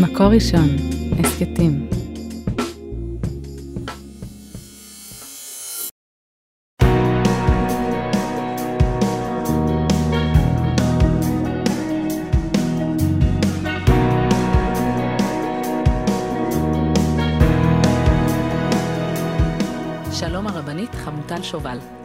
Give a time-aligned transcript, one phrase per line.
[0.00, 0.68] מקור ראשון,
[1.18, 2.03] הסכתים.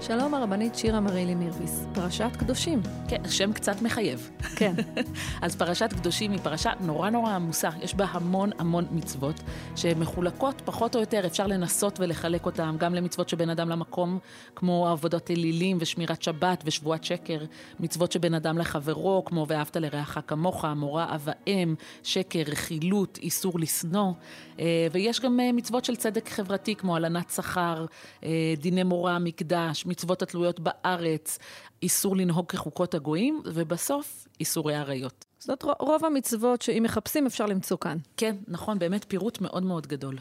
[0.10, 2.82] שלום הרבנית שירה מרילי מירביס, פרשת קדושים.
[3.08, 4.30] כן, שם קצת מחייב.
[4.56, 4.74] כן.
[5.42, 9.36] אז פרשת קדושים היא פרשה נורא נורא עמוסה, יש בה המון המון מצוות
[9.76, 14.20] שמחולקות פחות או יותר, אפשר לנסות ולחלק אותן גם למצוות שבין אדם למקום,
[14.56, 17.40] כמו עבודות אלילים ושמירת שבת ושבועת שקר,
[17.80, 24.12] מצוות שבין אדם לחברו, כמו ואהבת לרעך כמוך, מורא אב ואם, שקר, רכילות, איסור לשנוא,
[24.60, 27.86] אה, ויש גם אה, מצוות של צדק חברתי, כמו הלנת שכר,
[28.24, 31.40] אה, דיני מורא, מקדש, מצוות התלויות בארץ,
[31.84, 35.26] איסור לנהוג כחוקות הגויים, ובסוף, איסורי עריות.
[35.40, 37.98] זאת רוב המצוות שאם מחפשים אפשר למצוא כאן.
[38.18, 40.18] כן, נכון, באמת פירוט מאוד מאוד גדול.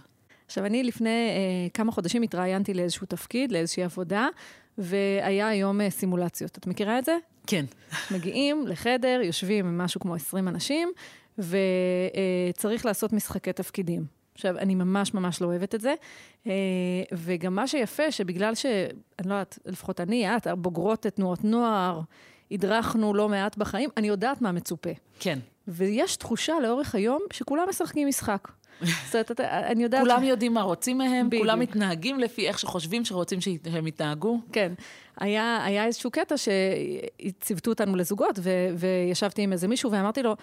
[0.47, 4.29] עכשיו, אני לפני אה, כמה חודשים התראיינתי לאיזשהו תפקיד, לאיזושהי עבודה,
[4.79, 6.59] והיה היום אה, סימולציות.
[6.59, 7.17] את מכירה את זה?
[7.47, 7.65] כן.
[8.11, 10.93] מגיעים לחדר, יושבים עם משהו כמו 20 אנשים,
[11.39, 14.18] וצריך אה, לעשות משחקי תפקידים.
[14.39, 15.95] עכשיו, אני ממש ממש לא אוהבת את זה.
[16.47, 16.53] אה,
[17.13, 18.67] וגם מה שיפה, שבגלל ש...
[19.19, 22.01] אני לא יודעת, לפחות אני, את, בוגרות את תנועות נוער,
[22.51, 24.91] הדרכנו לא מעט בחיים, אני יודעת מה מצופה.
[25.21, 25.39] כן.
[25.69, 28.49] ויש תחושה לאורך היום שכולם משחקים משחק.
[29.11, 30.03] זאת אומרת, אני יודעת...
[30.03, 31.43] כולם יודעים מה רוצים מהם, בדיוק.
[31.43, 34.41] כולם מתנהגים לפי איך שחושבים שרוצים שהם יתנהגו.
[34.53, 34.73] כן.
[35.21, 40.37] היה, היה איזשהו קטע שציוותו אותנו לזוגות, ו, וישבתי עם איזה מישהו ואמרתי לו,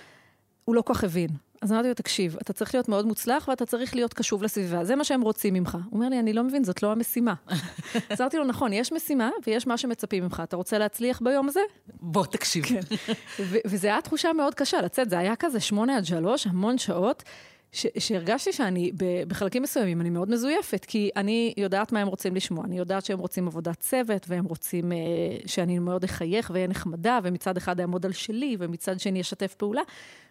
[0.66, 1.30] הוא לא כל כך הבין.
[1.62, 4.96] אז אמרתי לו, תקשיב, אתה צריך להיות מאוד מוצלח ואתה צריך להיות קשוב לסביבה, זה
[4.96, 5.78] מה שהם רוצים ממך.
[5.90, 7.34] הוא אומר לי, אני לא מבין, זאת לא המשימה.
[8.10, 10.42] אז אמרתי לו, נכון, יש משימה ויש מה שמצפים ממך.
[10.44, 11.60] אתה רוצה להצליח ביום הזה?
[12.02, 12.66] בוא, תקשיב.
[12.66, 12.80] כן.
[13.68, 17.24] וזו הייתה תחושה מאוד קשה לצאת, זה היה כזה שמונה עד שלוש, המון שעות.
[17.72, 18.92] ש- שהרגשתי שאני,
[19.28, 22.66] בחלקים מסוימים, אני מאוד מזויפת, כי אני יודעת מה הם רוצים לשמוע.
[22.66, 24.98] אני יודעת שהם רוצים עבודת צוות, והם רוצים אה,
[25.46, 29.82] שאני מאוד אחייך ואהיה נחמדה, ומצד אחד אעמוד על שלי, ומצד שני אשתף פעולה.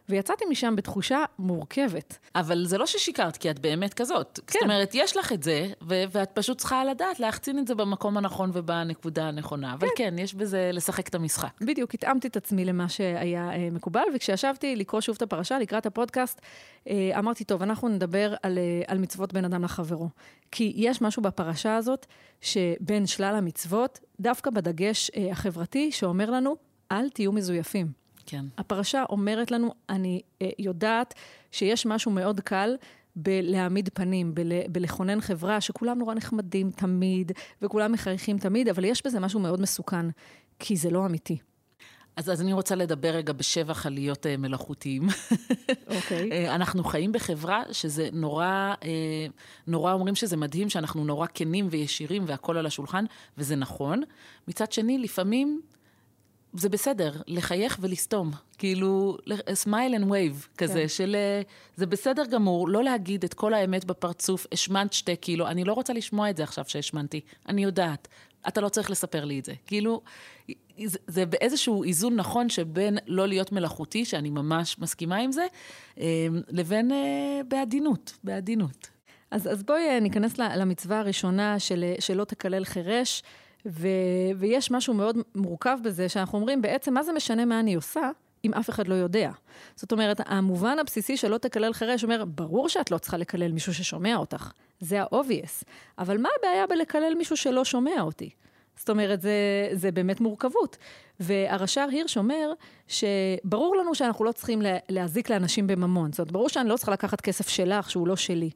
[0.08, 2.18] ויצאתי משם בתחושה מורכבת.
[2.34, 4.40] אבל זה לא ששיקרת, כי את באמת כזאת.
[4.46, 4.58] כן.
[4.58, 8.16] זאת אומרת, יש לך את זה, ו- ואת פשוט צריכה לדעת להחצין את זה במקום
[8.16, 9.74] הנכון ובנקודה הנכונה.
[9.74, 11.60] אבל כן, כן יש בזה לשחק את המשחק.
[11.60, 16.40] בדיוק, התאמתי את עצמי למה שהיה אה, מקובל, וכשישבתי לקרוא שוב את הפרשה, לקראת הפודקאסט,
[16.88, 20.08] אה, אמרתי, טוב, אנחנו נדבר על, אה, על מצוות בין אדם לחברו.
[20.50, 22.06] כי יש משהו בפרשה הזאת,
[22.40, 26.56] שבין שלל המצוות, דווקא בדגש אה, החברתי, שאומר לנו,
[26.92, 28.03] אל תהיו מזויפים.
[28.26, 28.44] כן.
[28.58, 31.14] הפרשה אומרת לנו, אני אה, יודעת
[31.52, 32.76] שיש משהו מאוד קל
[33.16, 39.20] בלהעמיד פנים, בל, בלכונן חברה שכולם נורא נחמדים תמיד, וכולם מחייכים תמיד, אבל יש בזה
[39.20, 40.06] משהו מאוד מסוכן,
[40.58, 41.38] כי זה לא אמיתי.
[42.16, 45.02] אז, אז אני רוצה לדבר רגע בשבח על להיות uh, מלאכותיים.
[45.86, 46.30] אוקיי.
[46.30, 46.32] Okay.
[46.34, 48.84] אה, אנחנו חיים בחברה שזה נורא, uh,
[49.66, 53.04] נורא אומרים שזה מדהים, שאנחנו נורא כנים וישירים והכול על השולחן,
[53.38, 54.02] וזה נכון.
[54.48, 55.60] מצד שני, לפעמים
[56.54, 58.30] זה בסדר, לחייך ולסתום.
[58.58, 59.16] כאילו,
[59.64, 60.88] smile and wave כזה, כן.
[60.88, 61.16] של
[61.76, 65.92] זה בסדר גמור, לא להגיד את כל האמת בפרצוף, השמנת שתי קילו, אני לא רוצה
[65.92, 68.08] לשמוע את זה עכשיו שהשמנתי, אני יודעת.
[68.48, 69.52] אתה לא צריך לספר לי את זה.
[69.66, 70.02] כאילו,
[71.06, 75.46] זה באיזשהו איזון נכון שבין לא להיות מלאכותי, שאני ממש מסכימה עם זה,
[75.98, 76.04] אמ,
[76.48, 78.88] לבין אה, בעדינות, בעדינות.
[79.30, 83.22] אז, אז בואי אה, ניכנס למצווה הראשונה של שלא תקלל חירש.
[83.66, 83.88] ו,
[84.36, 88.10] ויש משהו מאוד מורכב בזה, שאנחנו אומרים, בעצם, מה זה משנה מה אני עושה,
[88.44, 89.30] אם אף אחד לא יודע?
[89.76, 93.74] זאת אומרת, המובן הבסיסי של לא תקלל חירש אומר, ברור שאת לא צריכה לקלל מישהו
[93.74, 94.52] ששומע אותך.
[94.80, 95.64] זה ה-obvious.
[95.98, 98.30] אבל מה הבעיה בלקלל מישהו שלא שומע אותי?
[98.76, 99.30] זאת אומרת, זה,
[99.72, 100.76] זה באמת מורכבות.
[101.20, 102.52] והרש"ר הירש אומר
[102.88, 106.12] שברור לנו שאנחנו לא צריכים להזיק לאנשים בממון.
[106.12, 108.50] זאת אומרת, ברור שאני לא צריכה לקחת כסף שלך, שהוא לא שלי.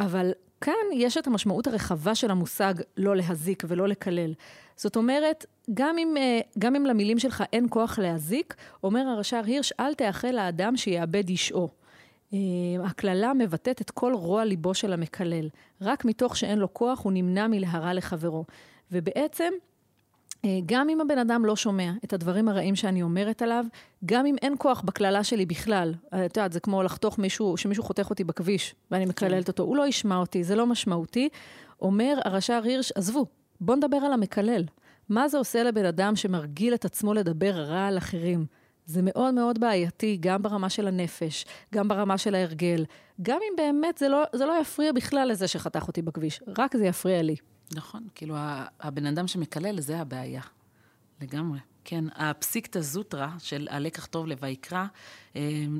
[0.00, 4.34] אבל כאן יש את המשמעות הרחבה של המושג לא להזיק ולא לקלל.
[4.76, 8.54] זאת אומרת, גם אם, אה, גם אם למילים שלך אין כוח להזיק,
[8.84, 11.68] אומר הרש"ר הירש, אל תאחל לאדם שיאבד אישו.
[12.32, 12.38] אה,
[12.84, 15.48] הקללה מבטאת את כל רוע ליבו של המקלל.
[15.80, 18.44] רק מתוך שאין לו כוח, הוא נמנע מלהרע לחברו.
[18.92, 19.52] ובעצם,
[20.66, 23.64] גם אם הבן אדם לא שומע את הדברים הרעים שאני אומרת עליו,
[24.04, 27.84] גם אם אין כוח בקללה שלי בכלל, אה, את יודעת, זה כמו לחתוך מישהו, שמישהו
[27.84, 29.50] חותך אותי בכביש ואני מקללת כן.
[29.50, 31.28] אותו, הוא לא ישמע אותי, זה לא משמעותי.
[31.82, 33.26] אומר הרש"ר הירש, עזבו,
[33.60, 34.64] בואו נדבר על המקלל.
[35.08, 38.46] מה זה עושה לבן אדם שמרגיל את עצמו לדבר רע על אחרים?
[38.86, 41.44] זה מאוד מאוד בעייתי, גם ברמה של הנפש,
[41.74, 42.84] גם ברמה של ההרגל,
[43.22, 46.86] גם אם באמת זה לא, זה לא יפריע בכלל לזה שחתך אותי בכביש, רק זה
[46.86, 47.36] יפריע לי.
[47.74, 48.34] נכון, כאילו
[48.80, 50.42] הבן אדם שמקלל, זה הבעיה.
[51.20, 51.58] לגמרי.
[51.84, 54.86] כן, הפסיקתא זוטרא של הלקח טוב לויקרא,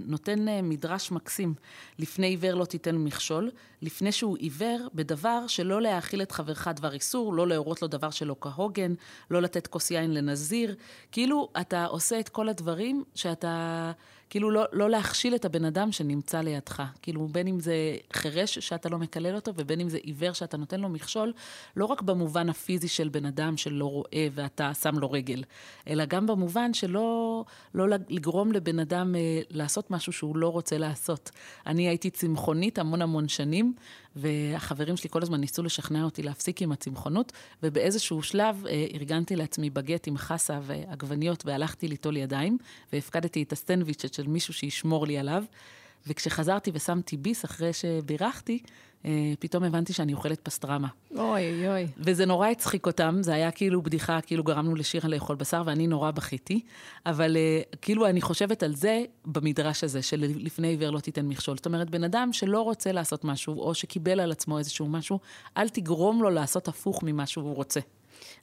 [0.06, 1.54] נותן מדרש מקסים.
[1.98, 3.50] לפני עיוור לא תיתן מכשול,
[3.82, 8.36] לפני שהוא עיוור בדבר שלא להאכיל את חברך דבר איסור, לא להורות לו דבר שלא
[8.40, 8.94] כהוגן,
[9.30, 10.74] לא לתת כוס יין לנזיר.
[11.12, 13.92] כאילו, אתה עושה את כל הדברים שאתה...
[14.30, 16.82] כאילו לא, לא להכשיל את הבן אדם שנמצא לידך.
[17.02, 20.80] כאילו, בין אם זה חירש שאתה לא מקלל אותו, ובין אם זה עיוור שאתה נותן
[20.80, 21.32] לו מכשול,
[21.76, 25.44] לא רק במובן הפיזי של בן אדם שלא רואה ואתה שם לו רגל,
[25.88, 27.44] אלא גם במובן שלא
[27.74, 31.30] לא לגרום לבן אדם אה, לעשות משהו שהוא לא רוצה לעשות.
[31.66, 33.74] אני הייתי צמחונית המון המון שנים,
[34.16, 37.32] והחברים שלי כל הזמן ניסו לשכנע אותי להפסיק עם הצמחונות,
[37.62, 42.58] ובאיזשהו שלב אה, ארגנתי לעצמי בגט עם חסה ועגבניות, והלכתי ליטול ידיים,
[42.92, 45.44] והפקדתי את הסטנדוויץ' של מישהו שישמור לי עליו.
[46.06, 48.58] וכשחזרתי ושמתי ביס אחרי שבירכתי,
[49.04, 50.88] אה, פתאום הבנתי שאני אוכלת פסטרמה.
[51.16, 51.86] אוי, אוי.
[51.98, 56.10] וזה נורא הצחיק אותם, זה היה כאילו בדיחה, כאילו גרמנו לשירה לאכול בשר, ואני נורא
[56.10, 56.60] בכיתי.
[57.06, 61.56] אבל אה, כאילו אני חושבת על זה במדרש הזה, של לפני עיוור לא תיתן מכשול.
[61.56, 65.18] זאת אומרת, בן אדם שלא רוצה לעשות משהו, או שקיבל על עצמו איזשהו משהו,
[65.56, 67.80] אל תגרום לו לעשות הפוך ממה שהוא רוצה.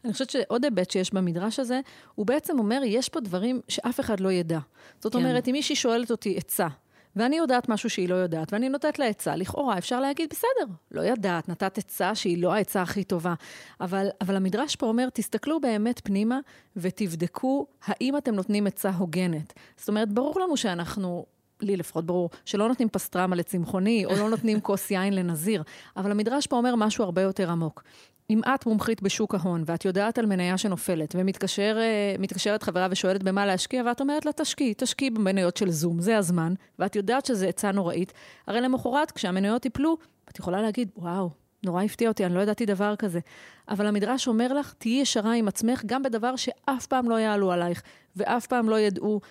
[0.06, 1.80] אני חושבת שעוד היבט שיש במדרש הזה,
[2.16, 4.60] הוא בעצם אומר, יש פה דברים שאף אחד לא ידע.
[5.00, 5.20] זאת כן.
[5.20, 6.68] אומרת, אם מישהי שואלת אותי עצה,
[7.16, 11.02] ואני יודעת משהו שהיא לא יודעת, ואני נותנת לה עצה, לכאורה אפשר להגיד, בסדר, לא
[11.02, 13.34] ידעת, נתת עצה שהיא לא העצה הכי טובה.
[13.82, 16.40] אבל, אבל המדרש פה אומר, תסתכלו באמת פנימה
[16.76, 19.54] ותבדקו האם אתם נותנים עצה הוגנת.
[19.78, 21.26] זאת אומרת, ברור לנו שאנחנו
[21.62, 25.64] לי לפחות ברור, שלא נותנים פסטרמה לצמחוני, או לא נותנים כוס יין לנזיר,
[25.98, 27.84] אבל המדרש פה אומר משהו הרבה יותר עמוק.
[28.30, 33.84] אם את מומחית בשוק ההון, ואת יודעת על מניה שנופלת, ומתקשרת חברה ושואלת במה להשקיע,
[33.86, 38.14] ואת אומרת לה, תשקיעי, תשקיעי במניות של זום, זה הזמן, ואת יודעת שזו עצה נוראית,
[38.48, 39.98] הרי למחרת, כשהמניות ייפלו,
[40.30, 41.30] את יכולה להגיד, וואו,
[41.64, 43.20] נורא הפתיע אותי, אני לא ידעתי דבר כזה.
[43.70, 47.82] אבל המדרש אומר לך, תהיי ישרה עם עצמך, גם בדבר שאף פעם לא יעלו עלייך,
[48.16, 49.22] ואף פעם לא ידעו,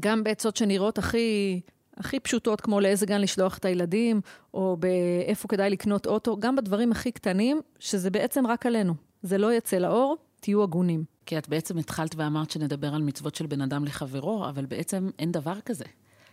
[0.00, 1.60] גם בעצות שנראות הכי
[1.96, 4.20] הכי פשוטות, כמו לאיזה גן לשלוח את הילדים,
[4.54, 8.94] או באיפה כדאי לקנות אוטו, גם בדברים הכי קטנים, שזה בעצם רק עלינו.
[9.22, 11.04] זה לא יצא לאור, תהיו הגונים.
[11.26, 15.32] כי את בעצם התחלת ואמרת שנדבר על מצוות של בן אדם לחברו, אבל בעצם אין
[15.32, 15.84] דבר כזה.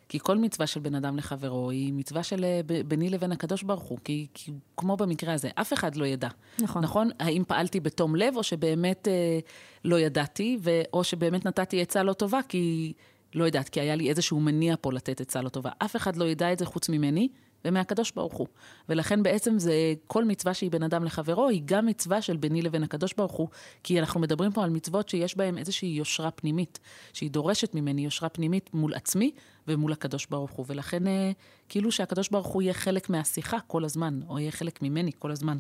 [0.10, 3.84] כי כל מצווה של בן אדם לחברו היא מצווה של אה, ביני לבין הקדוש ברוך
[3.84, 4.00] הוא.
[4.04, 6.28] כי, כי כמו במקרה הזה, אף אחד לא ידע.
[6.62, 6.84] נכון.
[6.84, 7.10] נכון?
[7.19, 9.40] האם פעלתי בתום לב, או שבאמת אה,
[9.86, 12.94] לא ידעתי, ו, או שבאמת נתתי עצה לא טובה, כי
[13.36, 15.69] לא יודעת, כי היה לי איזשהו מניע פה לתת עצה לא טובה.
[15.78, 17.28] אף אחד לא ידע את זה חוץ ממני
[17.66, 18.48] ומהקדוש ברוך הוא.
[18.89, 19.74] ולכן בעצם זה,
[20.07, 23.48] כל מצווה שהיא בין אדם לחברו, היא גם מצווה של ביני לבין הקדוש ברוך הוא,
[23.83, 26.80] כי אנחנו מדברים פה על מצוות שיש בהן איזושהי יושרה פנימית,
[27.13, 29.31] שהיא דורשת ממני יושרה פנימית מול עצמי
[29.68, 30.66] ומול הקדוש ברוך הוא.
[30.69, 31.31] ולכן אה,
[31.69, 35.57] כאילו שהקדוש ברוך הוא יהיה חלק מהשיחה כל הזמן, או יהיה חלק ממני כל הזמן.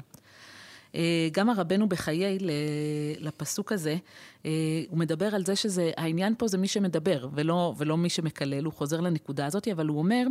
[0.95, 2.37] אה, גם הרבנו בחיי
[3.19, 3.95] לפסוק הזה,
[4.45, 4.51] אה,
[4.89, 8.73] הוא מדבר על זה שזה, העניין פה זה מי שמדבר, ולא, ולא מי שמקלל, הוא
[8.73, 10.23] חוזר לנקודה הזאת, אבל הוא אומר,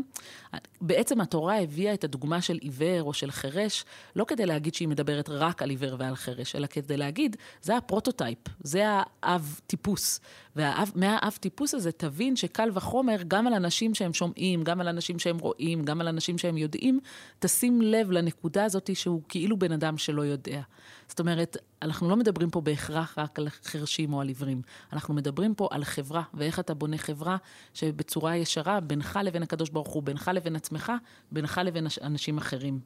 [0.81, 3.85] בעצם התורה הביאה את הדוגמה של עיוור או של חירש,
[4.17, 7.82] לא כדי להגיד שהיא מדברת רק על עיוור ועל חירש, אלא כדי להגיד, זה ה
[7.82, 8.85] prototype, זה
[9.23, 10.21] האב טיפוס.
[10.57, 15.39] ומהאב טיפוס הזה תבין שקל וחומר, גם על אנשים שהם שומעים, גם על אנשים שהם
[15.39, 17.01] רואים, גם על אנשים שהם יודעים,
[17.39, 20.61] תשים לב לנקודה הזאת שהוא כאילו בן אדם שלא יודע.
[21.09, 24.63] זאת אומרת, אנחנו לא מדברים פה בהכרח רק על חרשים או על עיוורים.
[24.93, 27.37] אנחנו מדברים פה על חברה, ואיך אתה בונה חברה
[27.75, 30.93] שבצורה ישרה, בינך לבין הקדוש ברוך הוא, בינך לבין עצמך,
[31.33, 32.81] בינך לבין אנשים אחרים.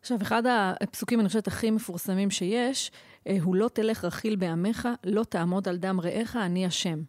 [0.00, 0.42] עכשיו, אחד
[0.80, 2.90] הפסוקים, אני חושבת, הכי מפורסמים שיש,
[3.42, 7.02] הוא לא תלך רכיל בעמך, לא תעמוד על דם רעך, אני השם.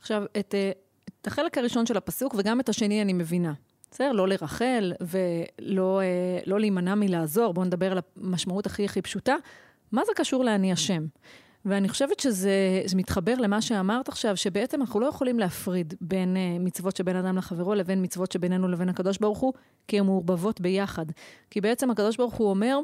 [0.00, 0.72] עכשיו, את, אה,
[1.20, 3.52] את החלק הראשון של הפסוק וגם את השני אני מבינה.
[3.90, 4.12] בסדר?
[4.12, 7.54] לא לרחל ולא אה, לא להימנע מלעזור.
[7.54, 9.34] בואו נדבר על המשמעות הכי הכי פשוטה.
[9.92, 11.06] מה זה קשור לאני השם?
[11.64, 16.96] ואני חושבת שזה מתחבר למה שאמרת עכשיו, שבעצם אנחנו לא יכולים להפריד בין uh, מצוות
[16.96, 19.52] שבין אדם לחברו לבין מצוות שבינינו לבין הקדוש ברוך הוא,
[19.88, 21.06] כי הן מעורבבות ביחד.
[21.50, 22.78] כי בעצם הקדוש ברוך הוא אומר,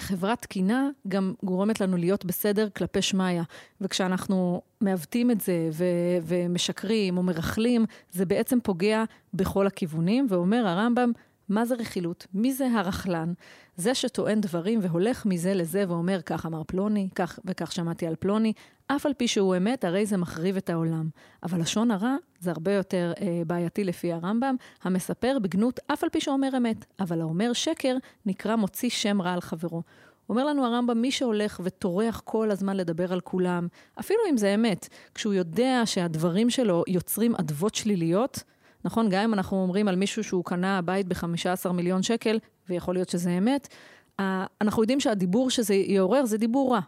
[0.00, 3.42] חברה תקינה גם גורמת לנו להיות בסדר כלפי שמיא.
[3.80, 11.12] וכשאנחנו מעוותים את זה ו- ומשקרים או מרכלים, זה בעצם פוגע בכל הכיוונים, ואומר הרמב"ם,
[11.48, 12.26] מה זה רכילות?
[12.34, 13.32] מי זה הרכלן?
[13.76, 18.52] זה שטוען דברים והולך מזה לזה ואומר, כך אמר פלוני, כך וכך שמעתי על פלוני,
[18.86, 21.08] אף על פי שהוא אמת, הרי זה מחריב את העולם.
[21.42, 26.20] אבל לשון הרע זה הרבה יותר אה, בעייתי לפי הרמב"ם, המספר בגנות אף על פי
[26.20, 27.96] שאומר אמת, אבל האומר שקר
[28.26, 29.82] נקרא מוציא שם רע על חברו.
[30.28, 33.68] אומר לנו הרמב"ם, מי שהולך וטורח כל הזמן לדבר על כולם,
[34.00, 38.42] אפילו אם זה אמת, כשהוא יודע שהדברים שלו יוצרים אדוות שליליות,
[38.84, 39.08] נכון?
[39.08, 42.38] גם אם אנחנו אומרים על מישהו שהוא קנה בית ב-15 מיליון שקל,
[42.68, 43.68] ויכול להיות שזה אמת,
[44.60, 46.80] אנחנו יודעים שהדיבור שזה יעורר זה דיבור רע.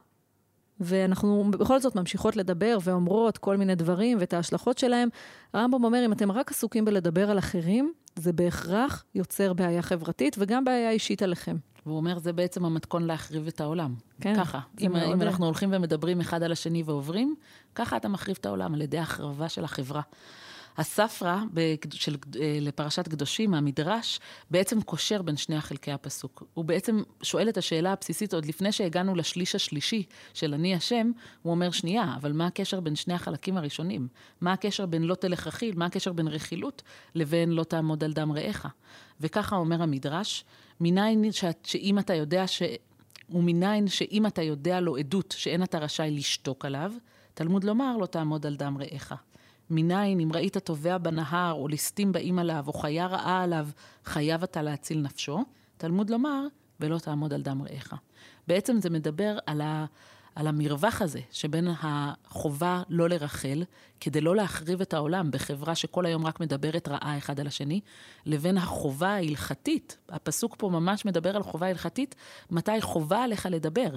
[0.80, 5.08] ואנחנו בכל זאת ממשיכות לדבר ואומרות כל מיני דברים ואת ההשלכות שלהם.
[5.52, 10.64] הרמב"ם אומר, אם אתם רק עסוקים בלדבר על אחרים, זה בהכרח יוצר בעיה חברתית וגם
[10.64, 11.56] בעיה אישית עליכם.
[11.86, 13.94] והוא אומר, זה בעצם המתכון להחריב את העולם.
[14.20, 14.60] כן, ככה.
[14.80, 17.34] אם, אם אנחנו הולכים ומדברים אחד על השני ועוברים,
[17.74, 20.00] ככה אתה מחריב את העולם, על ידי החרבה של החברה.
[20.76, 21.38] הספרא
[21.90, 26.42] של, אה, לפרשת קדושים, המדרש, בעצם קושר בין שני החלקי הפסוק.
[26.54, 30.02] הוא בעצם שואל את השאלה הבסיסית, עוד לפני שהגענו לשליש השלישי
[30.34, 31.10] של אני השם,
[31.42, 34.08] הוא אומר, שנייה, אבל מה הקשר בין שני החלקים הראשונים?
[34.40, 36.82] מה הקשר בין לא תלך רכיל, מה הקשר בין רכילות
[37.14, 38.66] לבין לא תעמוד על דם רעך?
[39.20, 40.44] וככה אומר המדרש,
[40.80, 41.24] מניין
[41.62, 42.62] שאם אתה יודע ש...
[43.30, 46.92] ומניין שאם אתה יודע לו עדות שאין אתה רשאי לשתוק עליו,
[47.34, 49.12] תלמוד לומר לא תעמוד על דם רעך.
[49.70, 53.68] מניין אם ראית טובע בנהר או ליסטים באים עליו או חיה רעה עליו,
[54.04, 55.44] חייב אתה להציל נפשו,
[55.76, 56.46] תלמוד לומר
[56.80, 57.94] ולא תעמוד על דם רעך.
[58.48, 59.84] בעצם זה מדבר על, ה,
[60.36, 63.64] על המרווח הזה שבין החובה לא לרחל,
[64.00, 67.80] כדי לא להחריב את העולם בחברה שכל היום רק מדברת רעה אחד על השני,
[68.26, 69.96] לבין החובה ההלכתית.
[70.08, 72.14] הפסוק פה ממש מדבר על חובה הלכתית,
[72.50, 73.88] מתי חובה עליך לדבר,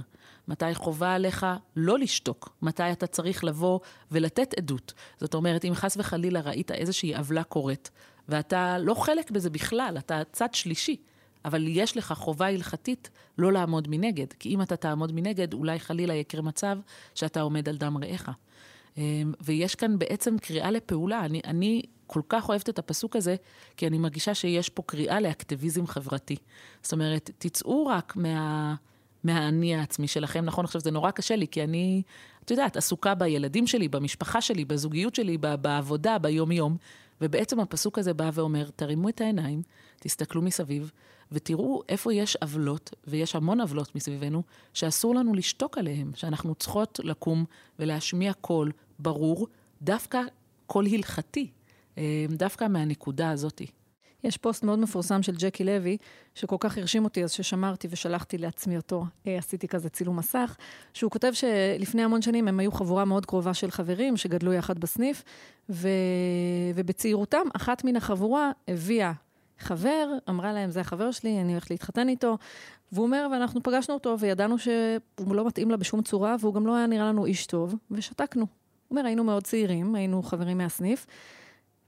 [0.47, 3.79] מתי חובה עליך לא לשתוק, מתי אתה צריך לבוא
[4.11, 4.93] ולתת עדות.
[5.19, 7.91] זאת אומרת, אם חס וחלילה ראית איזושהי עוולה קורית,
[8.29, 10.97] ואתה לא חלק בזה בכלל, אתה צד שלישי.
[11.45, 16.13] אבל יש לך חובה הלכתית לא לעמוד מנגד, כי אם אתה תעמוד מנגד, אולי חלילה
[16.13, 16.77] יקרה מצב
[17.15, 18.29] שאתה עומד על דם רעך.
[18.97, 21.25] אמ, ויש כאן בעצם קריאה לפעולה.
[21.25, 23.35] אני, אני כל כך אוהבת את הפסוק הזה,
[23.77, 26.35] כי אני מרגישה שיש פה קריאה לאקטיביזם חברתי.
[26.83, 28.75] זאת אומרת, תצאו רק מה...
[29.23, 30.45] מהאני העצמי שלכם.
[30.45, 32.01] נכון, עכשיו זה נורא קשה לי, כי אני,
[32.45, 36.77] את יודעת, עסוקה בילדים שלי, במשפחה שלי, בזוגיות שלי, בעבודה, ביום-יום.
[37.21, 39.61] ובעצם הפסוק הזה בא ואומר, תרימו את העיניים,
[39.99, 40.91] תסתכלו מסביב,
[41.31, 47.45] ותראו איפה יש עוולות, ויש המון עוולות מסביבנו, שאסור לנו לשתוק עליהן, שאנחנו צריכות לקום
[47.79, 49.47] ולהשמיע קול ברור,
[49.81, 50.21] דווקא
[50.67, 51.51] קול הלכתי,
[51.97, 53.67] אה, דווקא מהנקודה הזאתי.
[54.23, 55.97] יש פוסט מאוד מפורסם של ג'קי לוי,
[56.35, 59.05] שכל כך הרשים אותי, אז ששמרתי ושלחתי לעצמי אותו.
[59.27, 60.57] אה, עשיתי כזה צילום מסך,
[60.93, 65.23] שהוא כותב שלפני המון שנים הם היו חבורה מאוד קרובה של חברים שגדלו יחד בסניף,
[65.69, 65.89] ו...
[66.75, 69.11] ובצעירותם אחת מן החבורה הביאה
[69.59, 72.37] חבר, אמרה להם, זה החבר שלי, אני הולכת להתחתן איתו.
[72.91, 76.75] והוא אומר, ואנחנו פגשנו אותו וידענו שהוא לא מתאים לה בשום צורה, והוא גם לא
[76.75, 78.41] היה נראה לנו איש טוב, ושתקנו.
[78.41, 81.05] הוא אומר, היינו מאוד צעירים, היינו חברים מהסניף,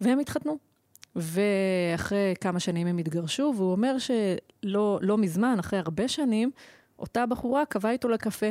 [0.01, 0.70] והם התחתנו.
[1.15, 6.51] ואחרי כמה שנים הם התגרשו, והוא אומר שלא לא מזמן, אחרי הרבה שנים,
[6.99, 8.49] אותה בחורה קבעה איתו לקפה.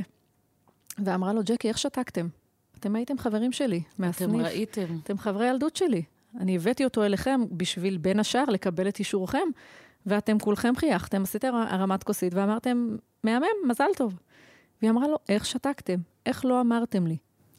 [1.04, 2.28] ואמרה לו, ג'קי, איך שתקתם?
[2.78, 4.30] אתם הייתם חברים שלי מהסניף.
[4.30, 4.86] אתם ראיתם.
[5.02, 6.02] אתם חברי ילדות שלי.
[6.40, 9.48] אני הבאתי אותו אליכם בשביל, בין השאר, לקבל את אישורכם,
[10.06, 14.18] ואתם כולכם חייכתם, עשיתם הרמת כוסית ואמרתם, מהמם, מזל טוב.
[14.82, 15.98] והיא אמרה לו, איך שתקתם?
[16.26, 17.16] איך לא אמרתם לי?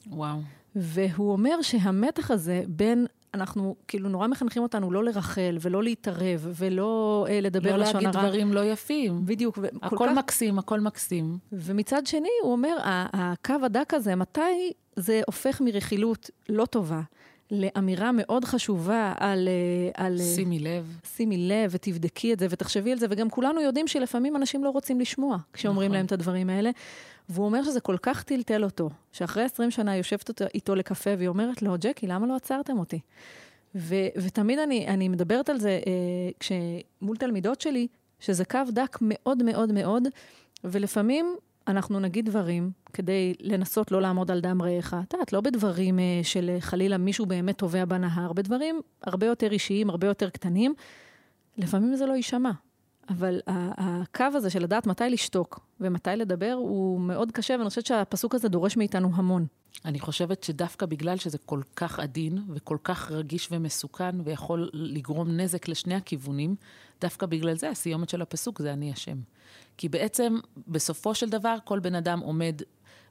[0.08, 0.38] וואו.
[0.76, 7.26] והוא אומר שהמתח הזה בין, אנחנו כאילו נורא מחנכים אותנו לא לרחל ולא להתערב ולא
[7.30, 8.28] אה, לדבר לא לשון להגיד הרע.
[8.28, 9.26] דברים לא יפים.
[9.26, 10.18] בדיוק, הכל כך...
[10.18, 11.38] מקסים, הכל מקסים.
[11.52, 12.78] ומצד שני, הוא אומר,
[13.14, 17.02] הקו הדק הזה, מתי זה הופך מרכילות לא טובה
[17.52, 19.48] לאמירה מאוד חשובה על...
[19.48, 20.98] אה, על אה, שימי לב.
[21.16, 25.00] שימי לב ותבדקי את זה ותחשבי על זה, וגם כולנו יודעים שלפעמים אנשים לא רוצים
[25.00, 25.98] לשמוע כשאומרים נכון.
[25.98, 26.70] להם את הדברים האלה.
[27.30, 31.28] והוא אומר שזה כל כך טלטל אותו, שאחרי 20 שנה יושבת אותו, איתו לקפה והיא
[31.28, 33.00] אומרת לו, ג'קי, למה לא עצרתם אותי?
[33.76, 37.88] ו, ותמיד אני, אני מדברת על זה אה, כשמול תלמידות שלי,
[38.20, 40.04] שזה קו דק מאוד מאוד מאוד,
[40.64, 41.36] ולפעמים
[41.68, 44.96] אנחנו נגיד דברים כדי לנסות לא לעמוד על דם רעך.
[45.08, 49.52] את יודעת, לא בדברים אה, של אה, חלילה מישהו באמת טובע בנהר, בדברים הרבה יותר
[49.52, 50.74] אישיים, הרבה יותר קטנים.
[51.58, 52.52] לפעמים זה לא יישמע.
[53.10, 58.36] אבל הקו הזה של לדעת מתי לשתוק ומתי לדבר הוא מאוד קשה, ואני חושבת שהפסוק
[58.36, 59.46] הזה דורש מאיתנו המון.
[59.86, 65.68] אני חושבת שדווקא בגלל שזה כל כך עדין וכל כך רגיש ומסוכן ויכול לגרום נזק
[65.68, 66.56] לשני הכיוונים,
[67.02, 69.18] דווקא בגלל זה הסיומת של הפסוק זה אני השם.
[69.78, 72.62] כי בעצם בסופו של דבר כל בן אדם עומד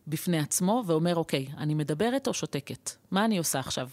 [0.06, 2.90] בפני עצמו ואומר, אוקיי, אני מדברת או שותקת?
[3.10, 3.88] מה אני עושה עכשיו?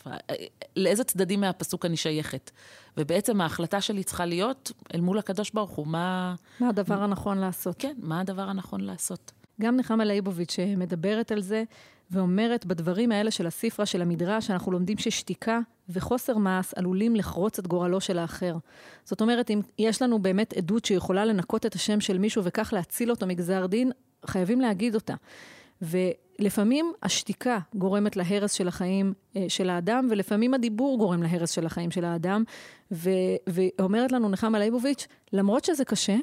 [0.75, 2.51] לאיזה צדדים מהפסוק אני שייכת?
[2.97, 6.35] ובעצם ההחלטה שלי צריכה להיות אל מול הקדוש ברוך הוא, מה...
[6.59, 7.75] מה הדבר הנכון לעשות?
[7.79, 9.31] כן, מה הדבר הנכון לעשות?
[9.61, 11.63] גם נחמה ליבוביץ' מדברת על זה,
[12.11, 15.59] ואומרת בדברים האלה של הספרה, של המדרש, אנחנו לומדים ששתיקה
[15.89, 18.57] וחוסר מעש עלולים לחרוץ את גורלו של האחר.
[19.05, 23.11] זאת אומרת, אם יש לנו באמת עדות שיכולה לנקות את השם של מישהו וכך להציל
[23.11, 23.91] אותו מגזר דין,
[24.25, 25.13] חייבים להגיד אותה.
[25.81, 31.91] ולפעמים השתיקה גורמת להרס של החיים אה, של האדם, ולפעמים הדיבור גורם להרס של החיים
[31.91, 32.43] של האדם.
[32.91, 33.09] ו-
[33.47, 36.15] ואומרת לנו נחמה ליבוביץ', למרות שזה קשה,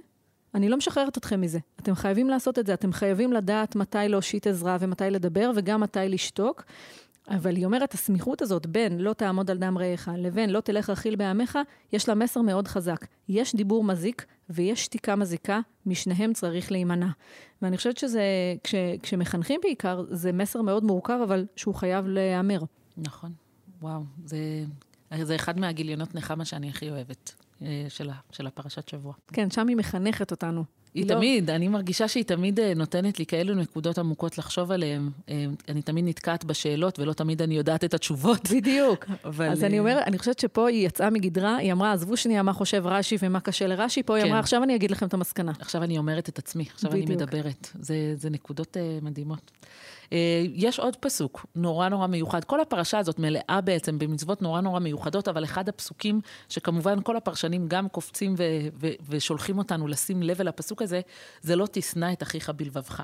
[0.55, 1.59] אני לא משחררת אתכם מזה.
[1.81, 6.09] אתם חייבים לעשות את זה, אתם חייבים לדעת מתי להושיט עזרה ומתי לדבר וגם מתי
[6.09, 6.65] לשתוק.
[7.29, 11.17] אבל היא אומרת, הסמיכות הזאת בין לא תעמוד על דם רעך לבין לא תלך רכיל
[11.17, 11.59] בעמך,
[11.93, 13.07] יש לה מסר מאוד חזק.
[13.29, 17.09] יש דיבור מזיק ויש שתיקה מזיקה, משניהם צריך להימנע.
[17.63, 18.23] ואני חושבת שזה,
[18.65, 22.61] כש, כשמחנכים בעיקר, זה מסר מאוד מורכב, אבל שהוא חייב להיאמר.
[22.97, 23.33] נכון,
[23.83, 24.65] וואו, זה,
[25.23, 27.35] זה אחד מהגיליונות נחמה שאני הכי אוהבת.
[27.63, 29.13] אה, של, של הפרשת שבוע.
[29.33, 30.65] כן, שם היא מחנכת אותנו.
[30.95, 31.15] היא לא...
[31.15, 35.11] תמיד, אני מרגישה שהיא תמיד אה, נותנת לי כאלו נקודות עמוקות לחשוב עליהן.
[35.29, 38.51] אה, אני תמיד נתקעת בשאלות, ולא תמיד אני יודעת את התשובות.
[38.51, 39.05] בדיוק.
[39.25, 39.49] אבל...
[39.49, 42.87] אז אני אומרת, אני חושבת שפה היא יצאה מגדרה, היא אמרה, עזבו שנייה מה חושב
[42.87, 44.19] רש"י ומה קשה לרש"י, פה כן.
[44.21, 45.53] היא אמרה, עכשיו אני אגיד לכם את המסקנה.
[45.61, 47.07] עכשיו אני אומרת את עצמי, עכשיו בדיוק.
[47.07, 47.71] אני מדברת.
[47.81, 49.51] זה, זה נקודות uh, מדהימות.
[50.13, 52.45] אה, יש עוד פסוק נורא נורא מיוחד.
[52.45, 57.69] כל הפרשה הזאת מלאה בעצם במצוות נורא נורא מיוחדות, אבל אחד הפסוקים שכמובן כל הפרשנים
[57.69, 61.01] גם קופצים ו- ו- ושולחים אותנו לשים לב אל הפסוק הזה,
[61.43, 63.03] זה לא תשנא את אחיך בלבבך.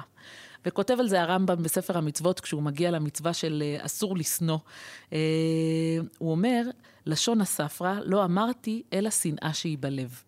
[0.66, 4.58] וכותב על זה הרמב"ם בספר המצוות, כשהוא מגיע למצווה של אה, אסור לשנוא.
[5.12, 5.18] אה,
[6.18, 6.62] הוא אומר,
[7.06, 10.22] לשון הספרא, לא אמרתי אלא שנאה שהיא בלב.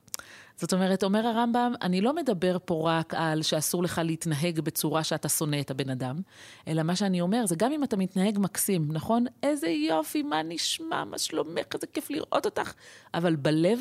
[0.63, 5.29] זאת אומרת, אומר הרמב"ם, אני לא מדבר פה רק על שאסור לך להתנהג בצורה שאתה
[5.29, 6.21] שונא את הבן אדם,
[6.69, 9.25] אלא מה שאני אומר זה גם אם אתה מתנהג מקסים, נכון?
[9.43, 12.73] איזה יופי, מה נשמע, מה שלומך, איזה כיף לראות אותך,
[13.15, 13.79] אבל בלב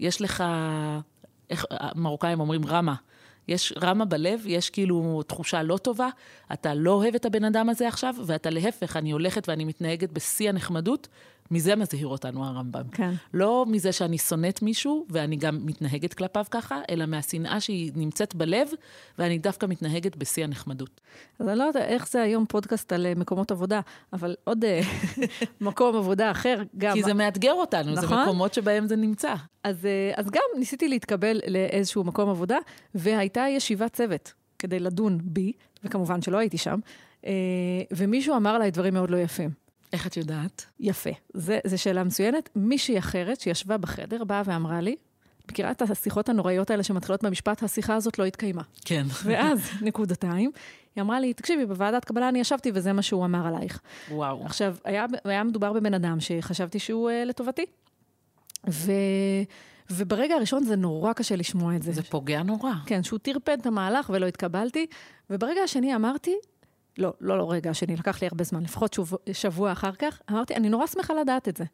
[0.00, 0.44] יש לך,
[1.50, 2.94] איך המרוקאים אומרים רמה.
[3.48, 6.08] יש רמה בלב, יש כאילו תחושה לא טובה,
[6.52, 10.48] אתה לא אוהב את הבן אדם הזה עכשיו, ואתה להפך, אני הולכת ואני מתנהגת בשיא
[10.48, 11.08] הנחמדות,
[11.50, 12.88] מזה מזהיר אותנו הרמב"ם.
[12.92, 13.10] כן.
[13.34, 18.68] לא מזה שאני שונאת מישהו, ואני גם מתנהגת כלפיו ככה, אלא מהשנאה שהיא נמצאת בלב,
[19.18, 21.00] ואני דווקא מתנהגת בשיא הנחמדות.
[21.38, 23.80] אז אני לא יודעת איך זה היום פודקאסט על אה, מקומות עבודה,
[24.12, 24.80] אבל עוד אה,
[25.60, 26.94] מקום עבודה אחר גם...
[26.94, 28.08] כי זה מאתגר אותנו, נכון?
[28.08, 29.34] זה מקומות שבהם זה נמצא.
[29.64, 32.58] אז, אה, אז גם ניסיתי להתקבל לאיזשהו מקום עבודה,
[32.94, 35.52] והייתה ישיבת צוות כדי לדון בי,
[35.84, 36.78] וכמובן שלא הייתי שם,
[37.96, 39.63] ומישהו אמר עליי דברים מאוד לא יפים.
[39.94, 40.64] איך את יודעת?
[40.80, 41.10] יפה.
[41.34, 42.48] זו שאלה מצוינת.
[42.56, 44.96] מישהי אחרת שישבה בחדר באה ואמרה לי,
[45.50, 48.62] מכירה את השיחות הנוראיות האלה שמתחילות במשפט, השיחה הזאת לא התקיימה.
[48.84, 49.06] כן.
[49.24, 50.50] ואז, נקודתיים,
[50.96, 53.80] היא אמרה לי, תקשיבי, בוועדת קבלה אני ישבתי וזה מה שהוא אמר עלייך.
[54.10, 54.44] וואו.
[54.44, 57.66] עכשיו, היה, היה מדובר בבן אדם שחשבתי שהוא uh, לטובתי.
[58.68, 58.92] ו...
[59.90, 61.92] וברגע הראשון זה נורא קשה לשמוע את זה.
[61.92, 62.72] זה פוגע נורא.
[62.86, 64.86] כן, שהוא טרפד את המהלך ולא התקבלתי.
[65.30, 66.34] וברגע השני אמרתי,
[66.98, 70.54] לא, לא, לא רגע שני, לקח לי הרבה זמן, לפחות שבוע, שבוע אחר כך, אמרתי,
[70.54, 71.64] אני נורא שמחה לדעת את זה.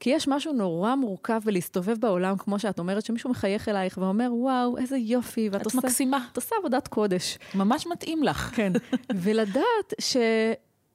[0.00, 4.78] כי יש משהו נורא מורכב בלהסתובב בעולם, כמו שאת אומרת, שמישהו מחייך אלייך ואומר, וואו,
[4.78, 5.78] איזה יופי, ואת עושה...
[5.78, 6.26] את מקסימה.
[6.32, 7.38] את עושה עבודת קודש.
[7.54, 8.50] ממש מתאים לך.
[8.54, 8.72] כן.
[9.14, 10.16] ולדעת ש...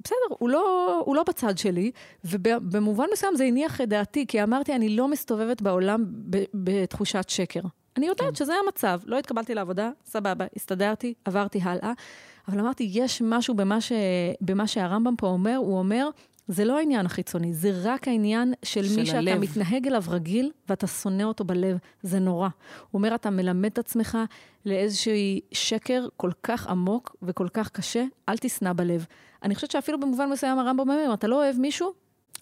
[0.04, 1.92] בסדר, הוא לא, הוא לא בצד שלי,
[2.26, 6.06] ובמובן מסוים זה הניח את דעתי, כי אמרתי, אני לא מסתובבת בעולם
[6.54, 7.62] בתחושת שקר.
[7.98, 8.36] אני יודעת כן.
[8.36, 11.92] שזה המצב, לא התקבלתי לעבודה, סבבה, הסתדרתי, עברתי הלאה.
[12.48, 13.92] אבל אמרתי, יש משהו במה, ש...
[14.42, 16.10] במה שהרמב"ם פה אומר, הוא אומר,
[16.48, 19.40] זה לא העניין החיצוני, זה רק העניין של, של מי שאתה הלב.
[19.40, 21.78] מתנהג אליו רגיל ואתה שונא אותו בלב.
[22.02, 22.50] זה נורא.
[22.92, 24.18] הוא אומר, אתה מלמד את עצמך
[24.66, 25.14] לאיזשהו
[25.52, 29.06] שקר כל כך עמוק וכל כך קשה, אל תשנא בלב.
[29.44, 31.94] אני חושבת שאפילו במובן מסוים הרמב"ם אומר, אם אתה לא אוהב מישהו,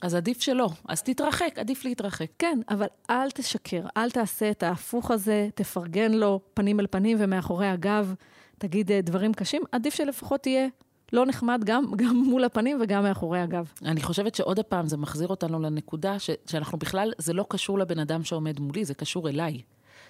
[0.02, 2.28] אז עדיף שלא, אז תתרחק, עדיף להתרחק.
[2.40, 7.68] כן, אבל אל תשקר, אל תעשה את ההפוך הזה, תפרגן לו פנים אל פנים ומאחורי
[7.68, 8.14] הגב.
[8.60, 10.68] תגיד אה, דברים קשים, עדיף שלפחות תהיה
[11.14, 13.72] לא נחמד גם, גם מול הפנים וגם מאחורי הגב.
[13.86, 18.00] אני חושבת שעוד פעם זה מחזיר אותנו לנקודה ש, שאנחנו בכלל, זה לא קשור לבן
[18.00, 19.62] אדם שעומד מולי, זה קשור אליי.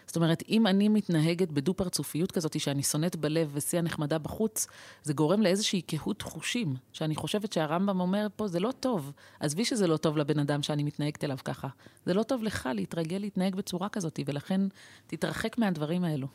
[0.08, 4.68] זאת אומרת, אם אני מתנהגת בדו-פרצופיות כזאת, שאני שונאת בלב ושיא הנחמדה בחוץ,
[5.04, 9.12] זה גורם לאיזושהי קהות חושים, שאני חושבת שהרמב"ם אומר פה, זה לא טוב.
[9.40, 11.68] עזבי שזה לא טוב לבן אדם שאני מתנהגת אליו ככה.
[12.06, 14.62] זה לא טוב לך להתרגל להתנהג בצורה כזאת, ולכן
[15.08, 16.28] תתרחק מהדברים האלו.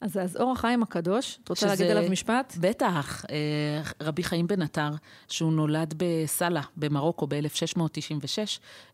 [0.00, 2.56] אז, אז אור החיים הקדוש, את רוצה שזה, להגיד עליו משפט?
[2.60, 3.24] בטח.
[3.30, 3.36] אה,
[4.00, 4.90] רבי חיים בן עטר,
[5.28, 8.38] שהוא נולד בסאלה, במרוקו, ב-1696,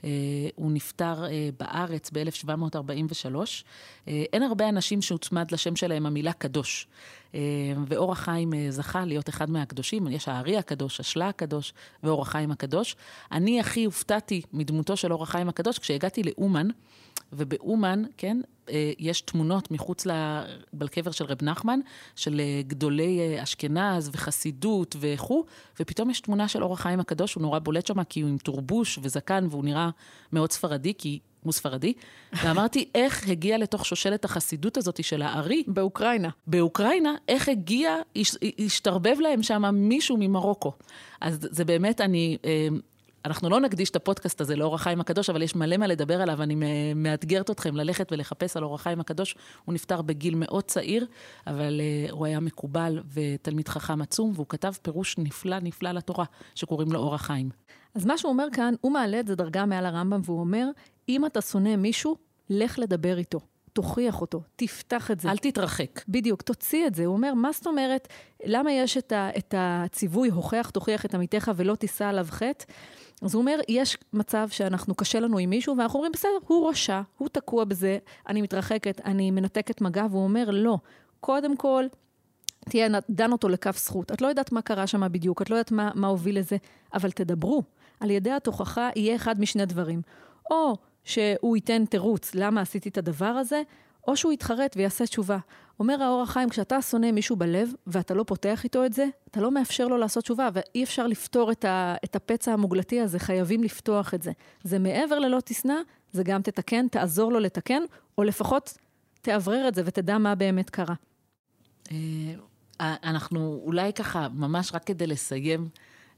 [0.04, 0.10] אה,
[0.54, 3.36] הוא נפטר אה, בארץ ב-1743.
[4.06, 6.86] אין הרבה אנשים שהוצמד לשם שלהם המילה קדוש.
[7.86, 12.96] ואור החיים זכה להיות אחד מהקדושים, יש הארי הקדוש, השלה הקדוש ואור החיים הקדוש.
[13.32, 16.68] אני הכי הופתעתי מדמותו של אור החיים הקדוש כשהגעתי לאומן,
[17.32, 20.06] ובאומן, כן, אה, יש תמונות מחוץ
[20.80, 21.80] לקבר של רב נחמן,
[22.16, 25.44] של אה, גדולי אה, אשכנז וחסידות וכו',
[25.80, 28.98] ופתאום יש תמונה של אור החיים הקדוש, הוא נורא בולט שם, כי הוא עם טורבוש
[29.02, 29.90] וזקן, והוא נראה
[30.32, 31.92] מאוד ספרדי, כי הוא ספרדי.
[32.42, 35.64] ואמרתי, איך הגיע לתוך שושלת החסידות הזאת של הארי?
[35.66, 36.28] באוקראינה.
[36.46, 37.96] באוקראינה, איך הגיע,
[38.58, 40.72] השתרבב להם שם מישהו ממרוקו.
[41.20, 42.38] אז זה באמת, אני...
[43.26, 46.42] אנחנו לא נקדיש את הפודקאסט הזה לאור החיים הקדוש, אבל יש מלא מה לדבר עליו,
[46.42, 46.54] אני
[46.94, 49.36] מאתגרת אתכם ללכת ולחפש על אור החיים הקדוש.
[49.64, 51.06] הוא נפטר בגיל מאוד צעיר,
[51.46, 56.92] אבל uh, הוא היה מקובל ותלמיד חכם עצום, והוא כתב פירוש נפלא נפלא לתורה, שקוראים
[56.92, 57.50] לו אור החיים.
[57.94, 60.68] אז מה שהוא אומר כאן, הוא מעלה את זה דרגה מעל הרמב"ם, והוא אומר,
[61.08, 62.16] אם אתה שונא מישהו,
[62.50, 63.40] לך לדבר איתו.
[63.76, 65.30] תוכיח אותו, תפתח את זה.
[65.30, 66.00] אל תתרחק.
[66.08, 67.06] בדיוק, תוציא את זה.
[67.06, 68.08] הוא אומר, מה זאת אומרת,
[68.44, 72.64] למה יש את, ה, את הציווי, הוכח, תוכיח את עמיתך ולא תישא עליו חטא?
[73.22, 77.00] אז הוא אומר, יש מצב שאנחנו, קשה לנו עם מישהו, ואנחנו אומרים, בסדר, הוא רשע,
[77.18, 80.78] הוא תקוע בזה, אני מתרחקת, אני מנתקת מגע, והוא אומר, לא.
[81.20, 81.84] קודם כל,
[82.68, 84.12] תהיה, דן אותו לכף זכות.
[84.12, 86.56] את לא יודעת מה קרה שם בדיוק, את לא יודעת מה, מה הוביל לזה,
[86.94, 87.62] אבל תדברו.
[88.00, 90.02] על ידי התוכחה יהיה אחד משני דברים.
[90.50, 93.62] או שהוא ייתן תירוץ למה עשיתי את הדבר הזה,
[94.08, 95.38] או שהוא יתחרט ויעשה תשובה.
[95.80, 99.50] אומר האור החיים, כשאתה שונא מישהו בלב ואתה לא פותח איתו את זה, אתה לא
[99.50, 104.14] מאפשר לו לעשות תשובה, ואי אפשר לפתור את, ה, את הפצע המוגלתי הזה, חייבים לפתוח
[104.14, 104.32] את זה.
[104.64, 105.74] זה מעבר ללא תשנא,
[106.12, 107.82] זה גם תתקן, תעזור לו לתקן,
[108.18, 108.78] או לפחות
[109.22, 110.94] תאוורר את זה ותדע מה באמת קרה.
[111.90, 111.96] אה,
[112.80, 115.68] אנחנו אולי ככה, ממש רק כדי לסיים,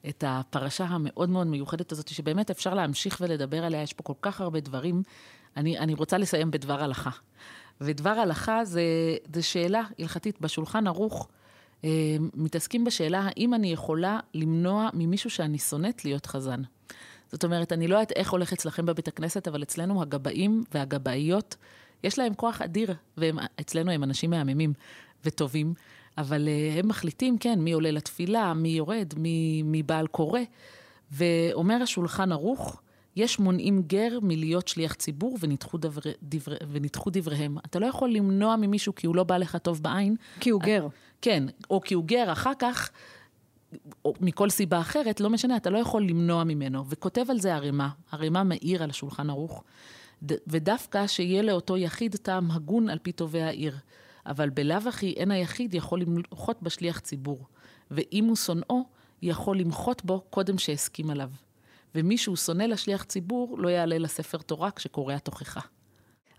[0.09, 4.41] את הפרשה המאוד מאוד מיוחדת הזאת, שבאמת אפשר להמשיך ולדבר עליה, יש פה כל כך
[4.41, 5.03] הרבה דברים.
[5.57, 7.11] אני, אני רוצה לסיים בדבר הלכה.
[7.81, 8.83] ודבר הלכה זה,
[9.35, 10.41] זה שאלה הלכתית.
[10.41, 11.29] בשולחן ערוך
[11.85, 16.63] אה, מתעסקים בשאלה האם אני יכולה למנוע ממישהו שאני שונאת להיות חזן.
[17.33, 21.57] זאת אומרת, אני לא יודעת איך הולך אצלכם בבית הכנסת, אבל אצלנו הגבאים והגבאיות,
[22.05, 24.73] יש להם כוח אדיר, ואצלנו הם אנשים מהממים
[25.25, 25.75] וטובים.
[26.19, 30.41] אבל uh, הם מחליטים, כן, מי עולה לתפילה, מי יורד, מי, מי בעל קורא.
[31.11, 32.81] ואומר השולחן ערוך,
[33.17, 37.59] יש מונעים גר מלהיות שליח ציבור ונדחו, דבר, דבר, ונדחו דבריהם.
[37.59, 40.17] אתה לא יכול למנוע ממישהו כי הוא לא בא לך טוב בעין.
[40.41, 40.87] כי הוא גר.
[41.23, 42.91] כן, או כי הוא גר, אחר כך,
[44.05, 46.85] או מכל סיבה אחרת, לא משנה, אתה לא יכול למנוע ממנו.
[46.89, 49.65] וכותב על זה הרימה, הרימה מאיר על השולחן ערוך.
[50.23, 53.77] ודווקא שיהיה לאותו יחיד טעם הגון על פי טובי העיר.
[54.29, 57.47] אבל בלאו הכי אין היחיד יכול למחות בשליח ציבור,
[57.91, 58.85] ואם הוא שונאו,
[59.23, 61.31] יכול למחות בו קודם שהסכים עליו.
[61.95, 65.61] ומי שהוא שונא לשליח ציבור, לא יעלה לספר תורה כשקורא התוכחה.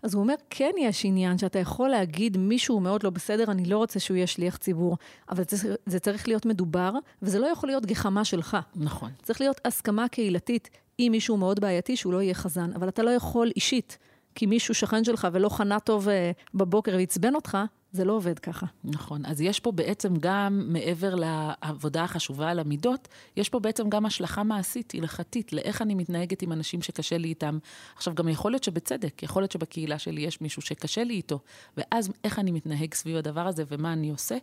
[0.02, 3.76] אז הוא אומר, כן יש עניין שאתה יכול להגיד, מישהו מאוד לא בסדר, אני לא
[3.78, 4.96] רוצה שהוא יהיה שליח ציבור,
[5.30, 8.56] אבל זה, זה צריך להיות מדובר, וזה לא יכול להיות גחמה שלך.
[8.76, 9.10] נכון.
[9.22, 13.10] צריך להיות הסכמה קהילתית עם מישהו מאוד בעייתי שהוא לא יהיה חזן, אבל אתה לא
[13.10, 13.98] יכול אישית,
[14.34, 16.10] כי מישהו שכן שלך ולא חנה טוב uh,
[16.54, 17.58] בבוקר ועצבן אותך,
[17.92, 18.66] זה לא עובד ככה.
[18.84, 19.26] נכון.
[19.26, 24.42] אז יש פה בעצם גם, מעבר לעבודה החשובה על המידות, יש פה בעצם גם השלכה
[24.42, 27.58] מעשית, הלכתית, לאיך אני מתנהגת עם אנשים שקשה לי איתם.
[27.96, 31.38] עכשיו, גם יכול להיות שבצדק, יכול להיות שבקהילה שלי יש מישהו שקשה לי איתו,
[31.76, 34.36] ואז איך אני מתנהג סביב הדבר הזה ומה אני עושה,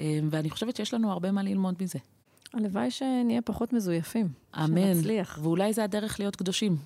[0.00, 1.98] אה, ואני חושבת שיש לנו הרבה מה ללמוד מזה.
[2.54, 4.28] הלוואי שנהיה פחות מזויפים.
[4.56, 4.94] אמן.
[4.94, 5.38] שנצליח.
[5.42, 6.76] ואולי זה הדרך להיות קדושים.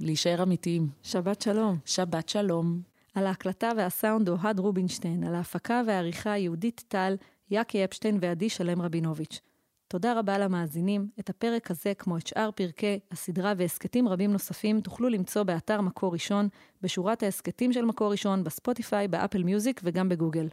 [0.00, 0.88] להישאר אמיתיים.
[1.02, 1.78] שבת שלום.
[1.84, 2.80] שבת שלום.
[3.18, 7.16] על ההקלטה והסאונד אוהד רובינשטיין, על ההפקה והעריכה יהודית טל,
[7.50, 9.40] יאקי אפשטיין ועדי שלם רבינוביץ'.
[9.88, 11.08] תודה רבה למאזינים.
[11.20, 16.12] את הפרק הזה, כמו את שאר פרקי הסדרה והסכתים רבים נוספים, תוכלו למצוא באתר מקור
[16.12, 16.48] ראשון,
[16.82, 20.48] בשורת ההסכתים של מקור ראשון, בספוטיפיי, באפל מיוזיק וגם בגוגל.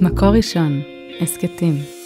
[0.00, 0.82] מקור ראשון,
[1.20, 1.97] הסכתים.